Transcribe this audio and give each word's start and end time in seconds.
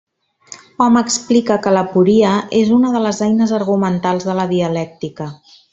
Hom 0.85 0.95
explica 1.01 1.57
que 1.65 1.73
l'aporia 1.75 2.33
és 2.63 2.73
una 2.81 2.95
de 2.97 3.05
les 3.07 3.23
eines 3.29 3.57
argumentals 3.61 4.29
de 4.31 4.41
la 4.41 4.51
dialèctica. 4.57 5.33